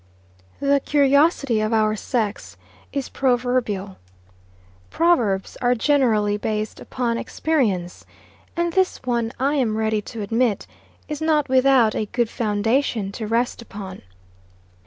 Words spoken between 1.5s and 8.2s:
of our sex is proverbial. Proverbs are generally based upon experience,